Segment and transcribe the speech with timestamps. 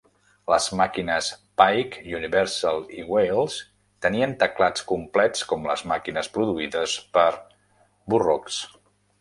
[0.51, 1.27] Les màquines
[1.61, 3.59] Pike, Universal i Wales
[4.07, 7.29] tenien teclats complets com les màquines produïdes per
[8.13, 8.59] Burroughs.